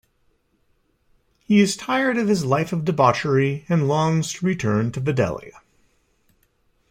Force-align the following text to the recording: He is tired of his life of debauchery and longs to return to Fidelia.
He 1.43 1.59
is 1.59 1.77
tired 1.77 2.17
of 2.17 2.27
his 2.27 2.43
life 2.43 2.73
of 2.73 2.83
debauchery 2.85 3.65
and 3.69 3.87
longs 3.87 4.33
to 4.33 4.43
return 4.47 4.91
to 4.93 4.99
Fidelia. 4.99 5.61